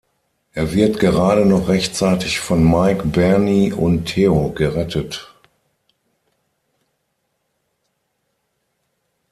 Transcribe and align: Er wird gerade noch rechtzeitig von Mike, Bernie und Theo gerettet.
Er 0.53 0.73
wird 0.73 0.99
gerade 0.99 1.45
noch 1.45 1.67
rechtzeitig 1.67 2.39
von 2.39 2.63
Mike, 2.63 3.05
Bernie 3.09 3.71
und 3.71 4.05
Theo 4.05 4.49
gerettet. 4.49 5.31